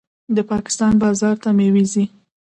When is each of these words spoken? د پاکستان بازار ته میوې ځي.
د 0.35 0.37
پاکستان 0.51 0.93
بازار 1.03 1.35
ته 1.43 1.49
میوې 1.57 1.83
ځي. 1.91 2.05